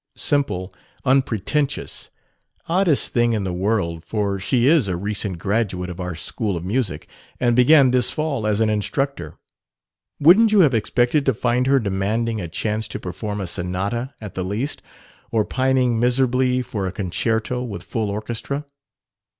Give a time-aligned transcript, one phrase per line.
[0.17, 0.73] Simple,
[1.05, 2.09] unpretentious:
[2.67, 6.65] oddest thing in the world, for she is a recent graduate of our school of
[6.65, 7.07] music
[7.39, 9.37] and began this fall as an instructor.
[10.19, 14.33] Wouldn't you have expected to find her demanding a chance to perform a sonata at
[14.33, 14.81] the least,
[15.29, 18.65] or pining miserably for a concerto with full orchestra?